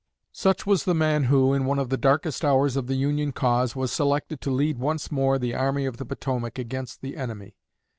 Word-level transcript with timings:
Such 0.33 0.65
was 0.65 0.85
the 0.85 0.95
man 0.95 1.25
who, 1.25 1.53
in 1.53 1.65
one 1.65 1.77
of 1.77 1.89
the 1.89 1.95
darkest 1.95 2.43
hours 2.43 2.75
of 2.75 2.87
the 2.87 2.95
Union 2.95 3.31
cause, 3.31 3.75
was 3.75 3.91
selected 3.91 4.41
to 4.41 4.49
lead 4.49 4.79
once 4.79 5.11
more 5.11 5.37
the 5.37 5.53
Army 5.53 5.85
of 5.85 5.97
the 5.97 6.05
Potomac 6.07 6.57
against 6.57 7.01
the 7.03 7.15
enemy. 7.15 7.55